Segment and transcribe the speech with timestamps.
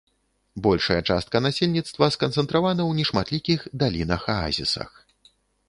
[0.67, 4.91] Большая частка насельніцтва сканцэнтравана ў нешматлікіх далінах-аазісах.